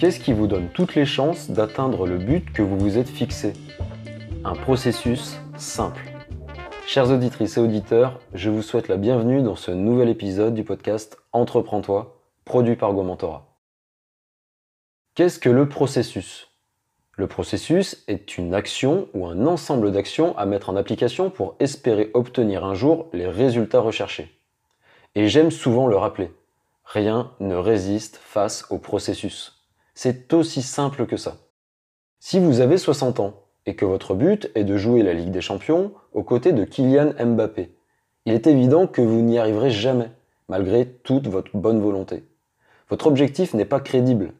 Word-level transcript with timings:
Qu'est-ce 0.00 0.18
qui 0.18 0.32
vous 0.32 0.46
donne 0.46 0.70
toutes 0.70 0.94
les 0.94 1.04
chances 1.04 1.50
d'atteindre 1.50 2.06
le 2.06 2.16
but 2.16 2.50
que 2.54 2.62
vous 2.62 2.78
vous 2.78 2.96
êtes 2.96 3.10
fixé? 3.10 3.52
Un 4.46 4.54
processus 4.54 5.36
simple. 5.58 6.00
Chers 6.86 7.10
auditrices 7.10 7.58
et 7.58 7.60
auditeurs, 7.60 8.18
je 8.32 8.48
vous 8.48 8.62
souhaite 8.62 8.88
la 8.88 8.96
bienvenue 8.96 9.42
dans 9.42 9.56
ce 9.56 9.70
nouvel 9.70 10.08
épisode 10.08 10.54
du 10.54 10.64
podcast 10.64 11.18
Entreprends-toi, 11.32 12.18
produit 12.46 12.76
par 12.76 12.94
Gomentora. 12.94 13.54
Qu'est-ce 15.16 15.38
que 15.38 15.50
le 15.50 15.68
processus? 15.68 16.48
Le 17.18 17.26
processus 17.26 18.02
est 18.08 18.38
une 18.38 18.54
action 18.54 19.06
ou 19.12 19.26
un 19.26 19.46
ensemble 19.46 19.92
d'actions 19.92 20.34
à 20.38 20.46
mettre 20.46 20.70
en 20.70 20.76
application 20.76 21.28
pour 21.28 21.56
espérer 21.60 22.10
obtenir 22.14 22.64
un 22.64 22.72
jour 22.72 23.10
les 23.12 23.26
résultats 23.26 23.80
recherchés. 23.80 24.34
Et 25.14 25.28
j'aime 25.28 25.50
souvent 25.50 25.86
le 25.86 25.98
rappeler. 25.98 26.32
Rien 26.86 27.32
ne 27.38 27.54
résiste 27.54 28.16
face 28.16 28.64
au 28.70 28.78
processus. 28.78 29.59
C'est 30.02 30.32
aussi 30.32 30.62
simple 30.62 31.04
que 31.04 31.18
ça. 31.18 31.36
Si 32.20 32.40
vous 32.40 32.60
avez 32.60 32.78
60 32.78 33.20
ans 33.20 33.34
et 33.66 33.76
que 33.76 33.84
votre 33.84 34.14
but 34.14 34.50
est 34.54 34.64
de 34.64 34.78
jouer 34.78 35.02
la 35.02 35.12
Ligue 35.12 35.30
des 35.30 35.42
Champions 35.42 35.92
aux 36.14 36.22
côtés 36.22 36.54
de 36.54 36.64
Kylian 36.64 37.12
Mbappé, 37.22 37.76
il 38.24 38.32
est 38.32 38.46
évident 38.46 38.86
que 38.86 39.02
vous 39.02 39.20
n'y 39.20 39.38
arriverez 39.38 39.70
jamais, 39.70 40.10
malgré 40.48 40.86
toute 40.86 41.28
votre 41.28 41.54
bonne 41.54 41.82
volonté. 41.82 42.24
Votre 42.88 43.08
objectif 43.08 43.52
n'est 43.52 43.66
pas 43.66 43.78
crédible. 43.78 44.32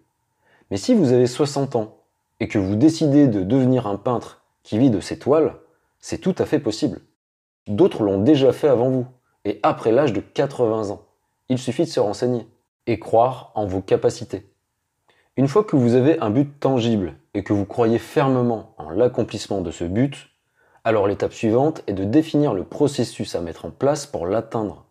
Mais 0.71 0.79
si 0.79 0.95
vous 0.95 1.13
avez 1.13 1.27
60 1.27 1.77
ans 1.77 1.99
et 2.41 2.49
que 2.49 2.59
vous 2.59 2.77
décidez 2.77 3.29
de 3.29 3.43
devenir 3.43 3.87
un 3.87 3.99
peintre 3.99 4.43
qui 4.63 4.79
vit 4.79 4.89
de 4.89 5.01
ses 5.01 5.19
toiles, 5.19 5.57
c'est 5.99 6.23
tout 6.23 6.37
à 6.39 6.47
fait 6.47 6.61
possible. 6.61 7.03
D'autres 7.67 8.03
l'ont 8.03 8.23
déjà 8.23 8.55
fait 8.55 8.69
avant 8.69 8.89
vous, 8.89 9.07
et 9.45 9.61
après 9.63 9.93
l'âge 9.93 10.15
de 10.15 10.21
80 10.23 10.89
ans. 10.89 11.03
Il 11.51 11.59
suffit 11.59 11.85
de 11.85 11.91
se 11.91 12.01
renseigner 12.01 12.49
et 12.87 12.99
croire 12.99 13.53
en 13.55 13.67
vos 13.67 13.83
capacités. 13.83 14.51
Une 15.41 15.49
fois 15.49 15.65
que 15.65 15.75
vous 15.75 15.95
avez 15.95 16.21
un 16.21 16.29
but 16.29 16.61
tangible 16.61 17.15
et 17.33 17.43
que 17.43 17.55
vous 17.55 17.65
croyez 17.65 17.99
fermement 17.99 18.75
en 18.77 18.91
l'accomplissement 18.91 19.63
de 19.63 19.71
ce 19.71 19.85
but, 19.85 20.29
alors 20.85 21.09
l'étape 21.09 21.33
suivante 21.33 21.83
est 21.87 21.95
de 21.95 22.05
définir 22.05 22.53
le 22.53 22.63
processus 22.63 23.35
à 23.35 23.41
mettre 23.41 23.65
en 23.65 23.71
place 23.71 24.05
pour 24.05 24.27
l'atteindre. 24.27 24.85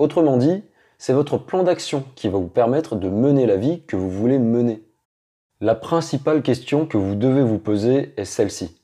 Autrement 0.00 0.38
dit, 0.38 0.64
c'est 0.98 1.12
votre 1.12 1.38
plan 1.38 1.62
d'action 1.62 2.02
qui 2.16 2.28
va 2.28 2.36
vous 2.36 2.48
permettre 2.48 2.96
de 2.96 3.08
mener 3.08 3.46
la 3.46 3.56
vie 3.56 3.82
que 3.86 3.94
vous 3.94 4.10
voulez 4.10 4.40
mener. 4.40 4.82
La 5.60 5.76
principale 5.76 6.42
question 6.42 6.84
que 6.84 6.98
vous 6.98 7.14
devez 7.14 7.44
vous 7.44 7.60
poser 7.60 8.12
est 8.16 8.24
celle-ci. 8.24 8.82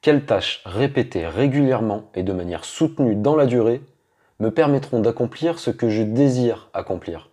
Quelles 0.00 0.24
tâches 0.24 0.62
répétées 0.64 1.26
régulièrement 1.26 2.04
et 2.14 2.22
de 2.22 2.32
manière 2.32 2.64
soutenue 2.64 3.16
dans 3.16 3.36
la 3.36 3.44
durée 3.44 3.82
me 4.40 4.50
permettront 4.50 5.00
d'accomplir 5.00 5.58
ce 5.58 5.68
que 5.70 5.90
je 5.90 6.02
désire 6.02 6.70
accomplir? 6.72 7.28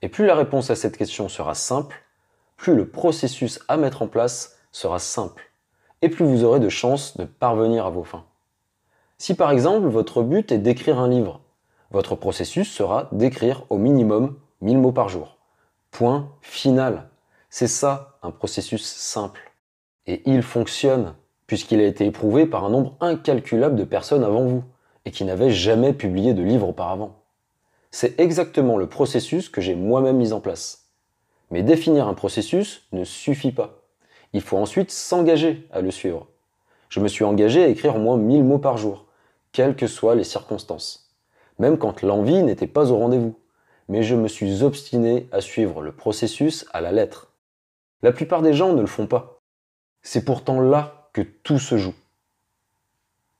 Et 0.00 0.08
plus 0.08 0.24
la 0.24 0.34
réponse 0.34 0.70
à 0.70 0.74
cette 0.74 0.96
question 0.96 1.28
sera 1.28 1.54
simple, 1.54 2.03
plus 2.64 2.74
le 2.74 2.88
processus 2.88 3.60
à 3.68 3.76
mettre 3.76 4.00
en 4.00 4.06
place 4.06 4.56
sera 4.72 4.98
simple, 4.98 5.52
et 6.00 6.08
plus 6.08 6.24
vous 6.24 6.44
aurez 6.44 6.60
de 6.60 6.70
chances 6.70 7.14
de 7.18 7.26
parvenir 7.26 7.84
à 7.84 7.90
vos 7.90 8.04
fins. 8.04 8.24
Si 9.18 9.34
par 9.34 9.50
exemple 9.50 9.86
votre 9.88 10.22
but 10.22 10.50
est 10.50 10.56
d'écrire 10.56 10.98
un 10.98 11.06
livre, 11.06 11.42
votre 11.90 12.14
processus 12.14 12.72
sera 12.72 13.10
d'écrire 13.12 13.66
au 13.68 13.76
minimum 13.76 14.38
1000 14.62 14.78
mots 14.78 14.92
par 14.92 15.10
jour. 15.10 15.36
Point 15.90 16.30
final. 16.40 17.10
C'est 17.50 17.68
ça 17.68 18.16
un 18.22 18.30
processus 18.30 18.82
simple. 18.82 19.52
Et 20.06 20.22
il 20.24 20.42
fonctionne, 20.42 21.16
puisqu'il 21.46 21.80
a 21.80 21.86
été 21.86 22.06
éprouvé 22.06 22.46
par 22.46 22.64
un 22.64 22.70
nombre 22.70 22.96
incalculable 23.00 23.76
de 23.76 23.84
personnes 23.84 24.24
avant 24.24 24.46
vous 24.46 24.64
et 25.04 25.10
qui 25.10 25.26
n'avait 25.26 25.50
jamais 25.50 25.92
publié 25.92 26.32
de 26.32 26.42
livre 26.42 26.70
auparavant. 26.70 27.24
C'est 27.90 28.18
exactement 28.18 28.78
le 28.78 28.88
processus 28.88 29.50
que 29.50 29.60
j'ai 29.60 29.74
moi-même 29.74 30.16
mis 30.16 30.32
en 30.32 30.40
place. 30.40 30.83
Mais 31.50 31.62
définir 31.62 32.08
un 32.08 32.14
processus 32.14 32.86
ne 32.92 33.04
suffit 33.04 33.52
pas. 33.52 33.82
Il 34.32 34.40
faut 34.40 34.56
ensuite 34.56 34.90
s'engager 34.90 35.66
à 35.72 35.80
le 35.80 35.90
suivre. 35.90 36.26
Je 36.88 37.00
me 37.00 37.08
suis 37.08 37.24
engagé 37.24 37.62
à 37.62 37.68
écrire 37.68 37.96
au 37.96 37.98
moins 37.98 38.16
1000 38.16 38.44
mots 38.44 38.58
par 38.58 38.76
jour, 38.76 39.06
quelles 39.52 39.76
que 39.76 39.86
soient 39.86 40.14
les 40.14 40.24
circonstances. 40.24 41.12
Même 41.58 41.78
quand 41.78 42.02
l'envie 42.02 42.42
n'était 42.42 42.66
pas 42.66 42.90
au 42.90 42.98
rendez-vous. 42.98 43.36
Mais 43.88 44.02
je 44.02 44.14
me 44.14 44.28
suis 44.28 44.62
obstiné 44.62 45.28
à 45.30 45.40
suivre 45.40 45.82
le 45.82 45.92
processus 45.92 46.66
à 46.72 46.80
la 46.80 46.90
lettre. 46.90 47.32
La 48.02 48.12
plupart 48.12 48.42
des 48.42 48.54
gens 48.54 48.72
ne 48.72 48.80
le 48.80 48.86
font 48.86 49.06
pas. 49.06 49.40
C'est 50.02 50.24
pourtant 50.24 50.60
là 50.60 51.08
que 51.12 51.20
tout 51.20 51.58
se 51.58 51.76
joue. 51.76 51.94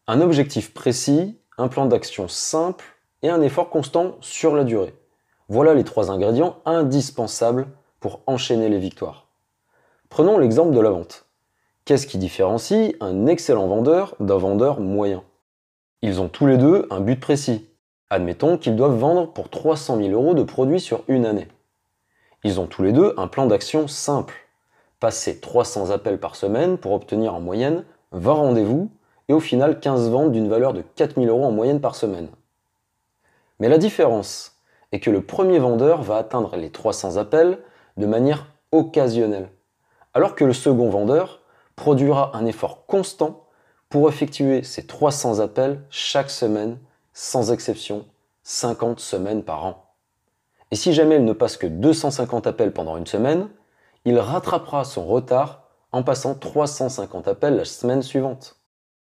Un 0.07 0.21
objectif 0.21 0.75
précis 0.75 1.39
un 1.59 1.69
plan 1.69 1.87
d'action 1.87 2.29
simple 2.29 2.85
et 3.23 3.29
un 3.29 3.41
effort 3.41 3.71
constant 3.71 4.17
sur 4.21 4.55
la 4.57 4.65
durée. 4.65 4.95
Voilà 5.49 5.75
les 5.75 5.85
trois 5.85 6.11
ingrédients 6.11 6.57
indispensables 6.65 7.67
enchaîner 8.27 8.69
les 8.69 8.79
victoires. 8.79 9.27
Prenons 10.09 10.39
l'exemple 10.39 10.75
de 10.75 10.81
la 10.81 10.91
vente. 10.91 11.27
Qu'est-ce 11.85 12.07
qui 12.07 12.19
différencie 12.19 12.95
un 13.01 13.27
excellent 13.27 13.67
vendeur 13.67 14.15
d'un 14.21 14.39
vendeur 14.39 14.81
moyen? 14.81 15.23
Ils 16.03 16.21
ont 16.21 16.29
tous 16.29 16.47
les 16.47 16.57
deux 16.57 16.87
un 16.91 17.01
but 17.01 17.19
précis. 17.19 17.69
Admettons 18.11 18.59
qu'ils 18.59 18.77
doivent 18.77 18.99
vendre 18.99 19.33
pour 19.33 19.49
300 19.49 19.97
000 19.97 20.11
euros 20.11 20.35
de 20.35 20.43
produits 20.43 20.81
sur 20.81 21.03
une 21.09 21.27
année. 21.27 21.49
Ils 22.45 22.61
ont 22.61 22.67
tous 22.67 22.83
les 22.83 22.93
deux 22.93 23.15
un 23.17 23.27
plan 23.27 23.47
d'action 23.47 23.89
simple. 23.89 24.35
Passer 25.01 25.41
300 25.41 25.91
appels 25.91 26.21
par 26.21 26.37
semaine 26.37 26.79
pour 26.79 26.93
obtenir 26.93 27.35
en 27.35 27.41
moyenne 27.41 27.85
20 28.13 28.33
rendez-vous 28.33 28.91
et 29.29 29.33
au 29.33 29.41
final 29.41 29.81
15 29.81 30.11
ventes 30.11 30.33
d'une 30.33 30.49
valeur 30.49 30.73
de 30.73 30.83
4000 30.95 31.29
euros 31.29 31.45
en 31.45 31.51
moyenne 31.51 31.81
par 31.81 31.95
semaine. 31.95 32.29
Mais 33.59 33.69
la 33.69 33.79
différence 33.79 34.59
est 34.93 35.01
que 35.01 35.11
le 35.11 35.23
premier 35.23 35.59
vendeur 35.59 36.03
va 36.03 36.17
atteindre 36.17 36.57
les 36.57 36.71
300 36.71 37.17
appels 37.17 37.59
de 37.97 38.07
manière 38.07 38.47
occasionnelle, 38.73 39.49
alors 40.15 40.35
que 40.35 40.45
le 40.45 40.53
second 40.53 40.91
vendeur 40.91 41.41
produira 41.77 42.37
un 42.37 42.47
effort 42.47 42.87
constant 42.87 43.47
pour 43.89 44.09
effectuer 44.09 44.63
ces 44.63 44.87
300 44.87 45.41
appels 45.41 45.85
chaque 45.91 46.31
semaine, 46.31 46.79
sans 47.13 47.53
exception, 47.53 48.07
50 48.43 49.01
semaines 49.01 49.43
par 49.43 49.65
an. 49.65 49.85
Et 50.71 50.77
si 50.77 50.93
jamais 50.93 51.17
il 51.17 51.25
ne 51.25 51.33
passe 51.33 51.57
que 51.57 51.67
250 51.67 52.47
appels 52.47 52.73
pendant 52.73 52.97
une 52.97 53.07
semaine, 53.07 53.49
il 54.05 54.19
rattrapera 54.19 54.85
son 54.85 55.07
retard 55.07 55.69
en 55.93 56.03
passant 56.03 56.35
350 56.35 57.29
appels 57.29 57.57
la 57.57 57.65
semaine 57.65 58.03
suivante. 58.03 58.57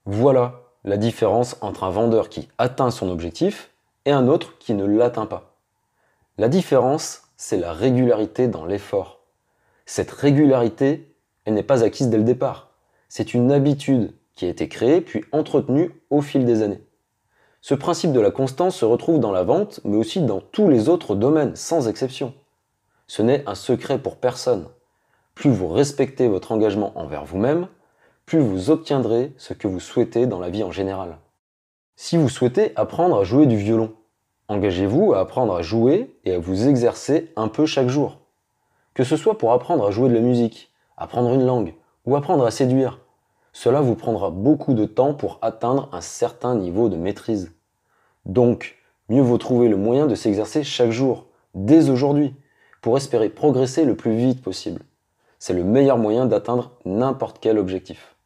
Voilà 0.07 0.63
la 0.85 0.97
différence 0.97 1.57
entre 1.61 1.85
un 1.85 1.91
vendeur 1.91 2.29
qui 2.29 2.49
atteint 2.59 2.91
son 2.91 3.11
objectif 3.11 3.71
et 4.07 4.11
un 4.11 4.29
autre 4.29 4.59
qui 4.59 4.75
ne 4.75 4.85
l'atteint 4.85 5.27
pas. 5.27 5.55
La 6.39 6.49
différence, 6.49 7.23
c'est 7.43 7.57
la 7.57 7.73
régularité 7.73 8.49
dans 8.49 8.67
l'effort. 8.67 9.23
Cette 9.87 10.11
régularité, 10.11 11.17
elle 11.47 11.55
n'est 11.55 11.63
pas 11.63 11.83
acquise 11.83 12.11
dès 12.11 12.19
le 12.19 12.23
départ. 12.23 12.75
C'est 13.09 13.33
une 13.33 13.51
habitude 13.51 14.13
qui 14.35 14.45
a 14.45 14.51
été 14.51 14.69
créée 14.69 15.01
puis 15.01 15.25
entretenue 15.33 15.91
au 16.11 16.21
fil 16.21 16.45
des 16.45 16.61
années. 16.61 16.85
Ce 17.63 17.73
principe 17.73 18.13
de 18.13 18.21
la 18.21 18.31
constance 18.31 18.77
se 18.77 18.85
retrouve 18.85 19.21
dans 19.21 19.33
la 19.33 19.43
vente, 19.43 19.81
mais 19.85 19.97
aussi 19.97 20.21
dans 20.21 20.43
tous 20.43 20.69
les 20.69 20.91
autres 20.91 21.15
domaines, 21.15 21.57
sans 21.57 21.89
exception. 21.89 22.35
Ce 23.07 23.23
n'est 23.23 23.43
un 23.49 23.55
secret 23.55 23.99
pour 23.99 24.17
personne. 24.17 24.69
Plus 25.35 25.51
vous 25.51 25.69
respectez 25.69 26.29
votre 26.29 26.53
engagement 26.53 26.93
envers 26.95 27.25
vous-même, 27.25 27.69
plus 28.27 28.41
vous 28.41 28.69
obtiendrez 28.69 29.33
ce 29.39 29.55
que 29.55 29.67
vous 29.67 29.81
souhaitez 29.81 30.27
dans 30.27 30.41
la 30.41 30.51
vie 30.51 30.63
en 30.63 30.73
général. 30.73 31.17
Si 31.97 32.19
vous 32.19 32.29
souhaitez 32.29 32.73
apprendre 32.77 33.19
à 33.19 33.25
jouer 33.25 33.47
du 33.47 33.57
violon, 33.57 33.95
engagez-vous 34.51 35.15
à 35.15 35.21
apprendre 35.21 35.55
à 35.55 35.63
jouer 35.63 36.13
et 36.25 36.35
à 36.35 36.39
vous 36.39 36.69
exercer 36.69 37.33
un 37.37 37.47
peu 37.47 37.67
chaque 37.67 37.89
jour. 37.89 38.19
Que 38.95 39.05
ce 39.05 39.17
soit 39.17 39.39
pour 39.39 39.53
apprendre 39.53 39.87
à 39.87 39.93
jouer 39.93 40.09
de 40.09 40.15
la 40.15 40.21
musique, 40.21 40.73
apprendre 40.97 41.33
une 41.33 41.47
langue 41.47 41.75
ou 42.05 42.17
apprendre 42.17 42.45
à 42.45 42.51
séduire, 42.51 42.99
cela 43.53 43.81
vous 43.81 43.95
prendra 43.95 44.31
beaucoup 44.31 44.75
de 44.75 44.85
temps 44.87 45.15
pour 45.15 45.39
atteindre 45.41 45.89
un 45.93 46.01
certain 46.01 46.57
niveau 46.57 46.89
de 46.89 46.97
maîtrise. 46.97 47.53
Donc, 48.27 48.77
mieux 49.09 49.23
vaut 49.23 49.39
trouver 49.39 49.69
le 49.69 49.77
moyen 49.77 50.07
de 50.07 50.17
s'exercer 50.17 50.65
chaque 50.65 50.91
jour, 50.91 51.27
dès 51.55 51.89
aujourd'hui, 51.89 52.35
pour 52.83 52.97
espérer 52.97 53.29
progresser 53.29 53.85
le 53.85 53.95
plus 53.95 54.17
vite 54.17 54.43
possible. 54.43 54.83
C'est 55.39 55.55
le 55.55 55.63
meilleur 55.63 55.97
moyen 55.97 56.27
d'atteindre 56.27 56.73
n'importe 56.85 57.39
quel 57.41 57.57
objectif. 57.57 58.17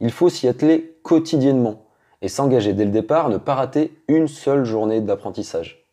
Il 0.00 0.12
faut 0.12 0.28
s'y 0.28 0.46
atteler 0.46 0.96
quotidiennement 1.02 1.83
et 2.24 2.28
s'engager 2.28 2.72
dès 2.72 2.86
le 2.86 2.90
départ 2.90 3.28
ne 3.28 3.36
pas 3.36 3.54
rater 3.54 4.02
une 4.08 4.28
seule 4.28 4.64
journée 4.64 5.02
d'apprentissage. 5.02 5.86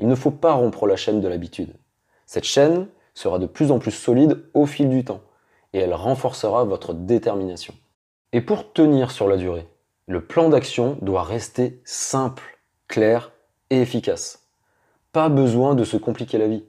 Il 0.00 0.06
ne 0.06 0.14
faut 0.14 0.30
pas 0.30 0.52
rompre 0.52 0.86
la 0.86 0.96
chaîne 0.96 1.22
de 1.22 1.28
l'habitude. 1.28 1.72
Cette 2.26 2.44
chaîne 2.44 2.88
sera 3.14 3.38
de 3.38 3.46
plus 3.46 3.70
en 3.70 3.78
plus 3.78 3.90
solide 3.90 4.44
au 4.52 4.66
fil 4.66 4.90
du 4.90 5.02
temps 5.02 5.22
et 5.72 5.78
elle 5.78 5.94
renforcera 5.94 6.64
votre 6.64 6.92
détermination. 6.92 7.72
Et 8.34 8.42
pour 8.42 8.74
tenir 8.74 9.10
sur 9.10 9.28
la 9.28 9.38
durée, 9.38 9.66
le 10.06 10.22
plan 10.22 10.50
d'action 10.50 10.98
doit 11.00 11.22
rester 11.22 11.80
simple, 11.86 12.58
clair 12.86 13.32
et 13.70 13.80
efficace. 13.80 14.46
Pas 15.12 15.30
besoin 15.30 15.74
de 15.74 15.84
se 15.84 15.96
compliquer 15.96 16.36
la 16.36 16.48
vie. 16.48 16.64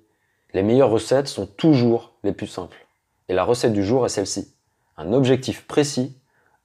Les 0.54 0.64
meilleures 0.64 0.92
recettes 0.92 1.28
sont 1.28 1.46
toujours 1.46 2.14
les 2.24 2.32
plus 2.32 2.48
simples. 2.48 2.88
Et 3.28 3.34
la 3.34 3.44
recette 3.44 3.74
du 3.74 3.84
jour 3.84 4.06
est 4.06 4.10
celle-ci. 4.10 4.56
Un 4.96 5.12
objectif 5.12 5.68
précis 5.68 6.16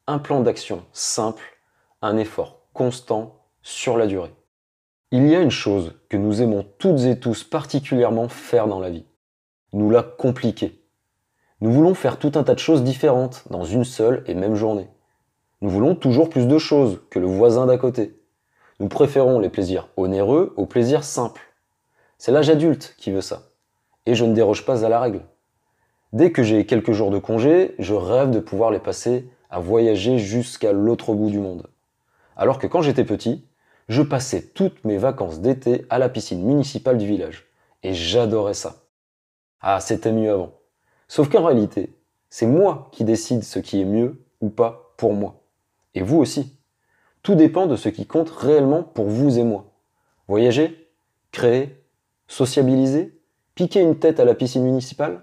un 0.07 0.19
plan 0.19 0.41
d'action 0.41 0.85
simple, 0.93 1.54
un 2.06 2.17
effort 2.17 2.61
constant 2.73 3.41
sur 3.62 3.97
la 3.97 4.06
durée. 4.06 4.35
Il 5.11 5.27
y 5.29 5.35
a 5.35 5.41
une 5.41 5.51
chose 5.51 5.95
que 6.09 6.17
nous 6.17 6.43
aimons 6.43 6.67
toutes 6.79 7.01
et 7.01 7.19
tous 7.19 7.45
particulièrement 7.45 8.29
faire 8.29 8.67
dans 8.67 8.81
la 8.81 8.91
vie. 8.91 9.06
Nous 9.73 9.91
la 9.91 10.03
compliquer. 10.03 10.83
Nous 11.61 11.73
voulons 11.73 11.95
faire 11.95 12.19
tout 12.19 12.33
un 12.35 12.43
tas 12.43 12.55
de 12.55 12.59
choses 12.59 12.83
différentes 12.83 13.45
dans 13.49 13.65
une 13.65 13.85
seule 13.85 14.23
et 14.27 14.35
même 14.35 14.55
journée. 14.55 14.89
Nous 15.61 15.71
voulons 15.71 15.95
toujours 15.95 16.29
plus 16.29 16.47
de 16.47 16.59
choses 16.59 17.01
que 17.11 17.19
le 17.19 17.27
voisin 17.27 17.67
d'à 17.67 17.79
côté. 17.79 18.21
Nous 18.81 18.89
préférons 18.89 19.39
les 19.39 19.49
plaisirs 19.49 19.89
onéreux 19.97 20.53
aux 20.57 20.67
plaisirs 20.67 21.05
simples. 21.05 21.55
C'est 22.19 22.33
l'âge 22.33 22.50
adulte 22.50 22.95
qui 22.99 23.12
veut 23.12 23.21
ça. 23.21 23.45
Et 24.05 24.15
je 24.15 24.25
ne 24.25 24.35
déroge 24.35 24.67
pas 24.67 24.85
à 24.85 24.89
la 24.89 25.00
règle. 25.00 25.23
Dès 26.12 26.33
que 26.33 26.43
j'ai 26.43 26.67
quelques 26.67 26.93
jours 26.93 27.11
de 27.11 27.19
congé, 27.19 27.75
je 27.79 27.95
rêve 27.95 28.31
de 28.31 28.41
pouvoir 28.41 28.71
les 28.71 28.79
passer 28.79 29.29
à 29.49 29.61
voyager 29.61 30.19
jusqu'à 30.19 30.73
l'autre 30.73 31.15
bout 31.15 31.31
du 31.31 31.39
monde. 31.39 31.69
Alors 32.37 32.59
que 32.59 32.67
quand 32.67 32.83
j'étais 32.83 33.05
petit, 33.05 33.45
je 33.89 34.03
passais 34.03 34.43
toutes 34.43 34.85
mes 34.85 34.99
vacances 34.99 35.41
d'été 35.41 35.87
à 35.91 35.99
la 35.99 36.09
piscine 36.09 36.45
municipale 36.45 36.99
du 36.99 37.07
village. 37.07 37.47
Et 37.83 37.93
j'adorais 37.93 38.55
ça. 38.55 38.85
Ah, 39.61 39.81
c'était 39.81 40.13
mieux 40.13 40.33
avant. 40.33 40.53
Sauf 41.09 41.29
qu'en 41.29 41.45
réalité, 41.45 41.97
c'est 42.31 42.47
moi 42.47 42.89
qui 42.93 43.05
décide 43.05 43.45
ce 43.45 43.59
qui 43.59 43.81
est 43.81 43.85
mieux 43.85 44.25
ou 44.41 44.49
pas 44.49 44.95
pour 44.97 45.13
moi. 45.13 45.43
Et 45.95 46.03
vous 46.03 46.19
aussi. 46.19 46.59
Tout 47.23 47.35
dépend 47.35 47.67
de 47.67 47.77
ce 47.77 47.89
qui 47.89 48.07
compte 48.07 48.31
réellement 48.31 48.83
pour 48.83 49.07
vous 49.07 49.39
et 49.39 49.45
moi. 49.45 49.73
Voyager 50.29 50.91
Créer 51.31 51.85
Sociabiliser 52.27 53.21
Piquer 53.55 53.81
une 53.81 53.99
tête 53.99 54.19
à 54.19 54.25
la 54.25 54.35
piscine 54.35 54.65
municipale 54.65 55.23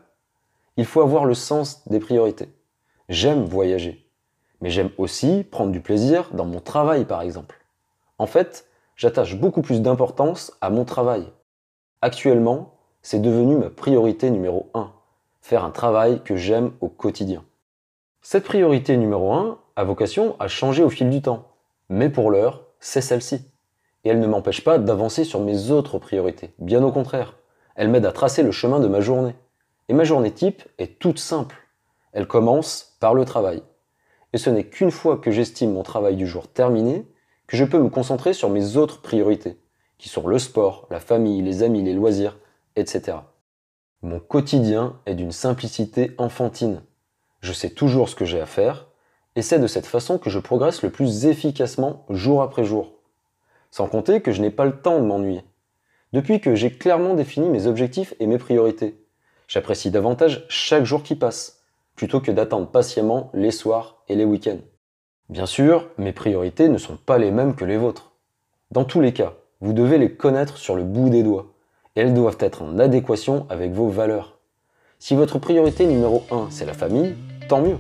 Il 0.78 0.86
faut 0.86 1.02
avoir 1.02 1.26
le 1.26 1.34
sens 1.34 1.88
des 1.90 2.00
priorités. 2.00 2.50
J'aime 3.10 3.44
voyager. 3.44 4.10
Mais 4.62 4.70
j'aime 4.70 4.92
aussi 4.98 5.44
prendre 5.44 5.72
du 5.72 5.82
plaisir 5.82 6.30
dans 6.34 6.46
mon 6.46 6.60
travail, 6.60 7.06
par 7.06 7.22
exemple. 7.22 7.64
En 8.18 8.28
fait, 8.28 8.68
j'attache 8.96 9.36
beaucoup 9.36 9.62
plus 9.62 9.82
d'importance 9.82 10.56
à 10.62 10.70
mon 10.70 10.86
travail. 10.86 11.28
Actuellement, 12.02 12.76
c'est 13.02 13.22
devenu 13.22 13.56
ma 13.58 13.70
priorité 13.70 14.30
numéro 14.30 14.70
1 14.74 14.92
faire 15.42 15.66
un 15.66 15.72
travail 15.72 16.22
que 16.24 16.36
j'aime 16.36 16.72
au 16.80 16.88
quotidien. 16.88 17.44
Cette 18.22 18.46
priorité 18.46 18.96
numéro 18.96 19.34
1 19.34 19.58
a 19.76 19.84
vocation 19.84 20.36
à 20.40 20.48
changer 20.48 20.84
au 20.84 20.90
fil 20.90 21.10
du 21.10 21.22
temps, 21.22 21.48
mais 21.90 22.10
pour 22.10 22.30
l'heure, 22.30 22.64
c'est 22.80 23.02
celle-ci. 23.02 23.48
Et 24.04 24.10
elle 24.10 24.20
ne 24.20 24.28
m'empêche 24.28 24.64
pas 24.64 24.78
d'avancer 24.78 25.24
sur 25.24 25.42
mes 25.42 25.72
autres 25.72 26.00
priorités, 26.00 26.54
bien 26.60 26.84
au 26.84 26.92
contraire. 26.92 27.36
Elle 27.76 27.90
m'aide 27.90 28.06
à 28.06 28.12
tracer 28.12 28.44
le 28.44 28.52
chemin 28.52 28.80
de 28.80 28.88
ma 28.88 29.02
journée. 29.02 29.36
Et 29.90 29.94
ma 29.94 30.04
journée 30.04 30.32
type 30.32 30.64
est 30.78 31.00
toute 31.00 31.20
simple. 31.20 31.58
Elle 32.14 32.28
commence 32.28 32.96
par 33.00 33.14
le 33.14 33.26
travail. 33.26 33.64
Et 34.34 34.38
ce 34.38 34.50
n'est 34.50 34.66
qu'une 34.66 34.92
fois 34.92 35.18
que 35.18 35.32
j'estime 35.32 35.74
mon 35.74 35.84
travail 35.84 36.16
du 36.16 36.28
jour 36.28 36.48
terminé 36.48 37.06
que 37.48 37.58
je 37.58 37.66
peux 37.66 37.80
me 37.80 37.90
concentrer 37.90 38.34
sur 38.34 38.50
mes 38.50 38.78
autres 38.78 39.02
priorités, 39.02 39.58
qui 39.98 40.08
sont 40.08 40.26
le 40.26 40.40
sport, 40.40 40.88
la 40.90 41.00
famille, 41.00 41.42
les 41.42 41.64
amis, 41.64 41.84
les 41.84 41.94
loisirs, 41.94 42.38
etc. 42.76 43.18
Mon 44.02 44.20
quotidien 44.20 44.98
est 45.06 45.16
d'une 45.16 45.34
simplicité 45.34 46.12
enfantine. 46.18 46.82
Je 47.42 47.54
sais 47.54 47.70
toujours 47.70 48.10
ce 48.10 48.16
que 48.16 48.26
j'ai 48.26 48.40
à 48.40 48.46
faire, 48.46 48.88
et 49.36 49.42
c'est 49.42 49.60
de 49.60 49.68
cette 49.68 49.86
façon 49.86 50.18
que 50.18 50.30
je 50.30 50.40
progresse 50.40 50.82
le 50.82 50.90
plus 50.90 51.26
efficacement 51.26 52.06
jour 52.10 52.42
après 52.42 52.64
jour. 52.64 52.94
Sans 53.70 53.88
compter 53.88 54.22
que 54.22 54.32
je 54.32 54.42
n'ai 54.42 54.50
pas 54.50 54.66
le 54.66 54.82
temps 54.82 55.00
de 55.00 55.06
m'ennuyer. 55.06 55.44
Depuis 56.14 56.42
que 56.42 56.56
j'ai 56.56 56.72
clairement 56.72 57.14
défini 57.14 57.48
mes 57.50 57.68
objectifs 57.68 58.14
et 58.20 58.28
mes 58.28 58.38
priorités, 58.38 59.06
j'apprécie 59.48 59.92
davantage 59.92 60.46
chaque 60.50 60.84
jour 60.84 61.04
qui 61.04 61.16
passe, 61.16 61.61
plutôt 61.96 62.20
que 62.20 62.32
d'attendre 62.32 62.68
patiemment 62.68 63.30
les 63.34 63.52
soirs 63.52 64.04
et 64.08 64.16
les 64.16 64.26
week-ends. 64.26 64.60
Bien 65.30 65.46
sûr, 65.46 65.88
mes 65.98 66.12
priorités 66.12 66.68
ne 66.68 66.78
sont 66.78 66.98
pas 66.98 67.18
les 67.18 67.32
mêmes 67.32 67.56
que 67.56 67.66
les 67.66 67.78
vôtres. 67.78 68.12
Dans 68.72 68.84
tous 68.84 69.02
les 69.02 69.14
cas, 69.14 69.34
vous 69.62 69.74
devez 69.74 69.98
les 69.98 70.14
connaître 70.14 70.58
sur 70.58 70.76
le 70.76 70.84
bout 70.84 71.10
des 71.10 71.24
doigts 71.24 71.54
et 71.96 72.02
elles 72.02 72.14
doivent 72.14 72.38
être 72.40 72.62
en 72.62 72.80
adéquation 72.80 73.46
avec 73.50 73.72
vos 73.72 73.90
valeurs. 73.90 74.40
Si 75.00 75.16
votre 75.16 75.40
priorité 75.40 75.86
numéro 75.88 76.24
1 76.32 76.48
c'est 76.50 76.66
la 76.66 76.74
famille, 76.74 77.16
tant 77.48 77.62
mieux. 77.62 77.78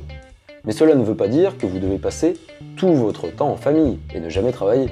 Mais 0.63 0.71
cela 0.73 0.95
ne 0.95 1.03
veut 1.03 1.15
pas 1.15 1.27
dire 1.27 1.57
que 1.57 1.65
vous 1.65 1.79
devez 1.79 1.97
passer 1.97 2.37
tout 2.77 2.93
votre 2.93 3.27
temps 3.27 3.49
en 3.49 3.57
famille 3.57 3.99
et 4.13 4.19
ne 4.19 4.29
jamais 4.29 4.51
travailler. 4.51 4.89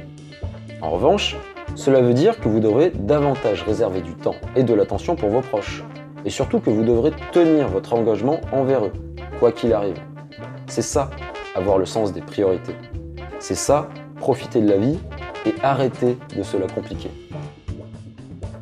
En 0.82 0.92
revanche, 0.92 1.38
cela 1.76 2.02
veut 2.02 2.14
dire 2.14 2.40
que 2.40 2.50
vous 2.50 2.60
devrez 2.60 2.92
davantage 2.92 3.64
réserver 3.64 4.02
du 4.02 4.14
temps 4.14 4.36
et 4.56 4.64
de 4.64 4.74
l'attention 4.74 5.16
pour 5.16 5.30
vos 5.30 5.42
proches. 5.42 5.84
Et 6.26 6.30
surtout 6.30 6.60
que 6.60 6.70
vous 6.70 6.84
devrez 6.84 7.12
tenir 7.32 7.68
votre 7.68 7.94
engagement 7.94 8.42
envers 8.52 8.86
eux, 8.86 8.92
quoi 9.40 9.52
qu'il 9.52 9.74
arrive. 9.74 10.00
C'est 10.68 10.82
ça, 10.82 11.10
avoir 11.56 11.78
le 11.78 11.86
sens 11.86 12.14
des 12.14 12.22
priorités. 12.22 12.76
C'est 13.40 13.56
ça, 13.56 13.90
profiter 14.18 14.62
de 14.62 14.70
la 14.70 14.78
vie 14.78 15.00
et 15.46 15.54
arrêter 15.64 16.18
de 16.36 16.44
se 16.44 16.58
la 16.58 16.68
compliquer. 16.68 17.10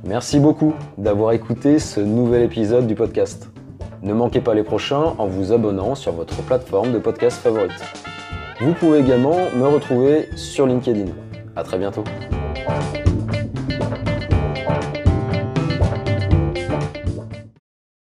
Merci 0.03 0.39
beaucoup 0.39 0.73
d'avoir 0.97 1.33
écouté 1.33 1.79
ce 1.79 1.99
nouvel 1.99 2.43
épisode 2.43 2.87
du 2.87 2.95
podcast. 2.95 3.49
Ne 4.01 4.13
manquez 4.13 4.39
pas 4.39 4.53
les 4.53 4.63
prochains 4.63 5.15
en 5.17 5.25
vous 5.25 5.51
abonnant 5.51 5.95
sur 5.95 6.13
votre 6.13 6.41
plateforme 6.43 6.93
de 6.93 6.99
podcast 6.99 7.41
favorite. 7.41 7.83
Vous 8.61 8.73
pouvez 8.73 8.99
également 8.99 9.37
me 9.55 9.67
retrouver 9.67 10.29
sur 10.35 10.65
LinkedIn. 10.65 11.11
À 11.55 11.63
très 11.63 11.77
bientôt. 11.77 12.03